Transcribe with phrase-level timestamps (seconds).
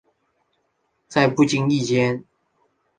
[1.07, 2.25] 在不经意间